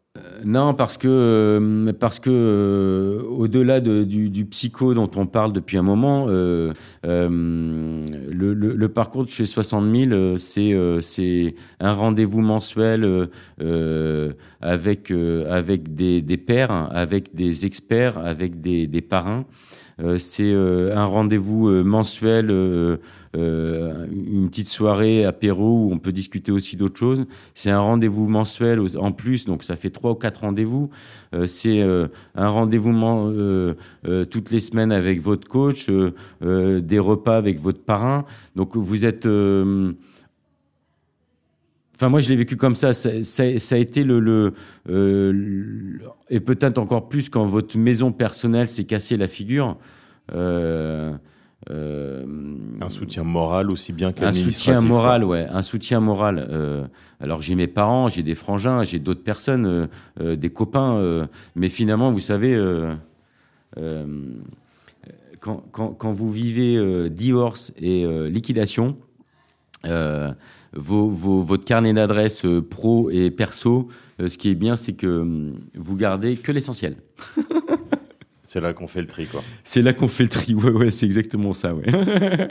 Non, 0.45 0.75
parce 0.75 0.97
que, 0.97 1.09
euh, 1.09 1.93
parce 1.93 2.19
que 2.19 2.31
euh, 2.31 3.23
au-delà 3.23 3.81
de, 3.81 4.05
du, 4.05 4.45
psycho 4.47 4.95
dont 4.95 5.11
on 5.17 5.27
parle 5.27 5.53
depuis 5.53 5.77
un 5.79 5.83
moment, 5.83 6.27
euh, 6.29 6.73
le, 7.03 8.87
parcours 8.89 9.25
de 9.25 9.31
chez 9.31 9.47
60 9.47 10.09
000, 10.11 10.39
c'est 10.39 11.55
un 11.81 11.93
rendez-vous 11.93 12.41
mensuel 12.41 13.29
avec, 14.61 15.13
des, 15.95 16.23
des 16.23 16.37
pairs, 16.37 16.89
avec 16.93 17.35
des 17.35 17.67
experts, 17.67 18.19
avec 18.19 18.61
des, 18.61 18.87
des 18.87 19.01
parrains. 19.01 19.45
c'est 20.19 20.53
un 20.53 21.05
rendez-vous 21.05 21.69
mensuel 21.85 22.99
une 23.35 24.49
petite 24.51 24.69
soirée 24.69 25.25
apéro 25.25 25.87
où 25.87 25.93
on 25.93 25.99
peut 25.99 26.13
discuter 26.13 26.53
aussi 26.53 26.77
d'autres 26.77 26.99
choses. 26.99 27.25
C'est 27.55 27.71
un 27.71 27.81
rendez-vous 27.81 28.29
mensuel 28.29 28.81
en 28.99 29.13
plus, 29.13 29.45
donc 29.45 29.63
ça 29.63 29.77
fait 29.77 29.91
trois 29.91 30.13
ou 30.13 30.15
quatre 30.15 30.41
rendez-vous. 30.41 30.91
Euh, 31.35 31.47
c'est 31.47 31.81
euh, 31.81 32.09
un 32.35 32.49
rendez-vous 32.49 32.93
toutes 34.31 34.51
les 34.51 34.61
semaines 34.61 34.93
avec 34.93 35.21
votre 35.21 35.49
coach, 35.49 35.89
des 36.41 36.99
repas 36.99 37.37
avec 37.37 37.61
votre 37.61 37.81
parrain. 37.81 38.25
Donc 38.55 38.77
vous 38.77 39.05
êtes 39.05 39.27
Enfin, 42.03 42.09
moi, 42.09 42.19
je 42.19 42.31
l'ai 42.31 42.35
vécu 42.35 42.57
comme 42.57 42.75
ça. 42.75 42.93
Ça, 42.93 43.13
a 43.13 43.77
été 43.77 44.03
le, 44.03 44.53
euh, 44.89 45.99
et 46.31 46.41
peut-être 46.41 46.79
encore 46.79 47.09
plus 47.09 47.29
quand 47.29 47.47
votre 47.47 47.79
maison 47.79 48.11
personnelle 48.11 48.69
s'est 48.69 48.87
cassée 48.87 49.17
la 49.17 49.29
figure. 49.29 49.77
Euh, 50.35 51.13
euh, 51.71 52.25
un 52.81 52.89
soutien 52.89 53.23
moral 53.23 53.71
aussi 53.71 53.93
bien 53.93 54.13
qu'administratif. 54.13 54.69
Un 54.69 54.81
soutien 54.81 54.89
moral, 54.89 55.25
ouais, 55.25 55.47
un 55.49 55.63
soutien 55.63 56.01
moral. 56.01 56.49
Euh, 56.51 56.85
alors 57.21 57.41
j'ai 57.41 57.55
mes 57.55 57.69
parents, 57.69 58.09
j'ai 58.09 58.25
des 58.25 58.35
frangins, 58.35 58.83
j'ai 58.83 58.99
d'autres 58.99 59.23
personnes, 59.23 59.67
euh, 59.67 59.87
euh 60.21 60.37
des 60.37 60.51
copains, 60.51 60.97
euh, 60.97 61.27
mais 61.55 61.69
finalement, 61.69 62.11
vous 62.11 62.19
savez, 62.19 62.55
euh, 62.55 62.95
quand, 65.39 65.63
quand, 65.71 65.91
quand, 65.91 66.13
vous 66.13 66.31
vivez 66.31 67.09
divorce 67.11 67.73
et 67.81 68.07
liquidation, 68.29 68.97
vos, 69.85 71.09
vos, 71.09 71.41
votre 71.41 71.65
carnet 71.65 71.93
d'adresses 71.93 72.45
pro 72.71 73.09
et 73.11 73.31
perso, 73.31 73.89
ce 74.19 74.37
qui 74.37 74.51
est 74.51 74.55
bien, 74.55 74.77
c'est 74.77 74.93
que 74.93 75.21
hum, 75.21 75.55
vous 75.75 75.97
gardez 75.97 76.37
que 76.37 76.53
l'essentiel. 76.53 76.97
C'est 78.53 78.61
là 78.61 78.75
qu'on 78.75 78.87
fait 78.87 79.01
le 79.01 79.07
tri, 79.07 79.25
quoi. 79.25 79.43
C'est 79.65 79.81
là 79.81 79.95
qu'on 79.95 80.09
fait 80.09 80.25
le 80.25 80.29
tri, 80.29 80.53
ouais, 80.63 80.73
ouais, 80.73 80.91
c'est 80.91 81.07
exactement 81.07 81.55
ça, 81.55 81.75
ouais. 81.75 81.87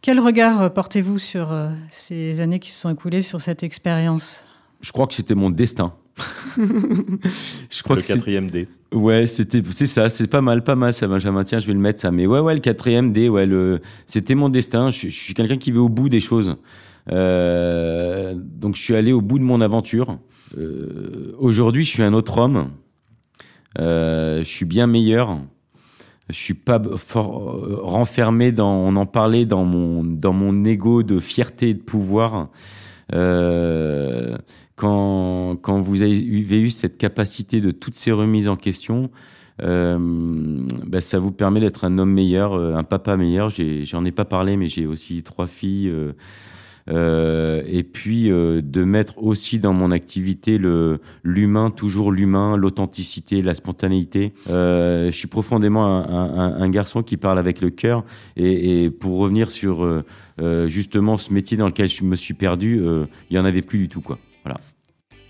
Quel 0.00 0.18
regard 0.18 0.62
euh, 0.62 0.68
portez-vous 0.70 1.18
sur 1.18 1.52
euh, 1.52 1.68
ces 1.90 2.40
années 2.40 2.58
qui 2.58 2.70
se 2.70 2.80
sont 2.80 2.90
écoulées, 2.90 3.20
sur 3.20 3.42
cette 3.42 3.62
expérience? 3.62 4.46
Je 4.80 4.92
crois 4.92 5.06
que 5.06 5.12
c'était 5.12 5.34
mon 5.34 5.50
destin. 5.50 5.92
je 6.56 7.82
crois 7.82 7.96
le 7.96 8.02
quatrième 8.02 8.48
D. 8.48 8.66
Ouais, 8.92 9.26
c'était, 9.26 9.62
c'est 9.72 9.86
ça, 9.86 10.08
c'est 10.08 10.26
pas 10.26 10.40
mal, 10.40 10.64
pas 10.64 10.74
mal 10.74 10.94
ça, 10.94 11.06
Benjamin. 11.06 11.44
Tiens, 11.44 11.58
je 11.58 11.66
vais 11.66 11.74
le 11.74 11.80
mettre 11.80 12.00
ça. 12.00 12.10
Mais 12.10 12.26
ouais, 12.26 12.40
ouais, 12.40 12.54
le 12.54 12.60
quatrième 12.60 13.12
D, 13.12 13.28
ouais, 13.28 13.44
le, 13.44 13.82
c'était 14.06 14.34
mon 14.34 14.48
destin. 14.48 14.90
Je, 14.90 15.10
je 15.10 15.14
suis 15.14 15.34
quelqu'un 15.34 15.58
qui 15.58 15.70
veut 15.70 15.82
au 15.82 15.90
bout 15.90 16.08
des 16.08 16.20
choses. 16.20 16.56
Euh, 17.12 18.32
donc, 18.34 18.74
je 18.74 18.82
suis 18.82 18.94
allé 18.94 19.12
au 19.12 19.20
bout 19.20 19.38
de 19.38 19.44
mon 19.44 19.60
aventure. 19.60 20.18
Euh, 20.56 21.34
aujourd'hui, 21.38 21.84
je 21.84 21.90
suis 21.90 22.02
un 22.02 22.14
autre 22.14 22.38
homme. 22.38 22.70
Euh, 23.78 24.38
je 24.40 24.48
suis 24.48 24.64
bien 24.64 24.86
meilleur. 24.86 25.38
Je 26.28 26.36
suis 26.36 26.54
pas 26.54 26.80
renfermé 27.82 28.52
dans, 28.52 28.72
on 28.72 28.94
en 28.96 29.06
parlait 29.06 29.46
dans 29.46 29.64
mon 29.64 30.04
dans 30.04 30.32
mon 30.32 30.64
ego 30.64 31.02
de 31.02 31.18
fierté 31.18 31.70
et 31.70 31.74
de 31.74 31.82
pouvoir. 31.82 32.48
Euh, 33.12 34.36
quand 34.76 35.56
quand 35.60 35.80
vous 35.80 36.02
avez 36.02 36.20
eu 36.20 36.70
cette 36.70 36.98
capacité 36.98 37.60
de 37.60 37.72
toutes 37.72 37.96
ces 37.96 38.12
remises 38.12 38.46
en 38.46 38.56
question, 38.56 39.10
euh, 39.62 39.98
ben 39.98 41.00
ça 41.00 41.18
vous 41.18 41.32
permet 41.32 41.58
d'être 41.58 41.84
un 41.84 41.98
homme 41.98 42.12
meilleur, 42.12 42.54
un 42.54 42.84
papa 42.84 43.16
meilleur. 43.16 43.50
J'en 43.50 44.04
ai, 44.04 44.12
pas 44.12 44.24
parlé, 44.24 44.56
mais 44.56 44.68
j'ai 44.68 44.86
aussi 44.86 45.24
trois 45.24 45.48
filles. 45.48 45.92
Euh, 46.88 47.62
et 47.66 47.82
puis 47.82 48.30
euh, 48.30 48.62
de 48.62 48.84
mettre 48.84 49.22
aussi 49.22 49.58
dans 49.58 49.72
mon 49.72 49.90
activité 49.90 50.58
le 50.58 51.00
l'humain, 51.22 51.70
toujours 51.70 52.12
l'humain, 52.12 52.56
l'authenticité, 52.56 53.42
la 53.42 53.54
spontanéité. 53.54 54.32
Euh, 54.48 55.06
je 55.10 55.16
suis 55.16 55.28
profondément 55.28 55.84
un, 55.86 56.38
un, 56.38 56.62
un, 56.62 56.70
garçon 56.70 57.02
qui 57.02 57.16
parle 57.16 57.38
avec 57.38 57.60
le 57.60 57.70
cœur. 57.70 58.04
Et, 58.36 58.84
et, 58.84 58.90
pour 58.90 59.18
revenir 59.18 59.50
sur 59.50 59.84
euh, 59.84 60.68
justement 60.68 61.18
ce 61.18 61.32
métier 61.32 61.56
dans 61.56 61.66
lequel 61.66 61.88
je 61.88 62.04
me 62.04 62.16
suis 62.16 62.34
perdu, 62.34 62.82
il 63.30 63.36
y 63.36 63.38
en 63.38 63.44
avait 63.44 63.62
plus 63.62 63.78
du 63.78 63.88
tout, 63.88 64.00
quoi. 64.00 64.18
Voilà. 64.44 64.58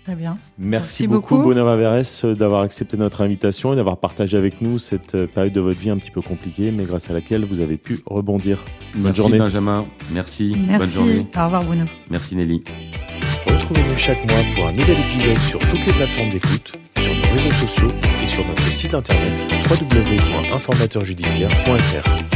Très 0.03 0.15
bien. 0.15 0.39
Merci, 0.57 0.67
Merci 1.03 1.07
beaucoup, 1.07 1.35
beaucoup. 1.35 1.49
Bonheur 1.49 1.67
Averès, 1.67 2.25
d'avoir 2.25 2.61
accepté 2.61 2.97
notre 2.97 3.21
invitation 3.21 3.73
et 3.73 3.75
d'avoir 3.75 3.97
partagé 3.97 4.35
avec 4.35 4.59
nous 4.61 4.79
cette 4.79 5.13
euh, 5.13 5.27
période 5.27 5.53
de 5.53 5.61
votre 5.61 5.79
vie 5.79 5.91
un 5.91 5.97
petit 5.97 6.09
peu 6.09 6.21
compliquée, 6.21 6.71
mais 6.71 6.85
grâce 6.85 7.11
à 7.11 7.13
laquelle 7.13 7.45
vous 7.45 7.59
avez 7.59 7.77
pu 7.77 7.99
rebondir. 8.07 8.65
Bonne 8.93 9.03
Merci 9.03 9.21
journée. 9.21 9.37
Benjamin. 9.37 9.85
Merci. 10.11 10.57
Merci. 10.67 10.79
Bonne 10.79 10.91
journée. 11.05 11.27
Au 11.37 11.45
revoir 11.45 11.63
Bruno. 11.63 11.85
Merci 12.09 12.35
Nelly. 12.35 12.63
Retrouvez-nous 13.45 13.97
chaque 13.97 14.27
mois 14.29 14.41
pour 14.55 14.65
un 14.67 14.73
nouvel 14.73 14.97
épisode 14.99 15.37
sur 15.37 15.59
toutes 15.59 15.85
les 15.85 15.93
plateformes 15.93 16.31
d'écoute, 16.31 16.73
sur 16.97 17.13
nos 17.13 17.21
réseaux 17.33 17.51
sociaux 17.51 17.91
et 18.23 18.27
sur 18.27 18.43
notre 18.47 18.63
site 18.63 18.95
internet 18.95 19.45
www.informateurjudiciaire.fr. 19.69 22.30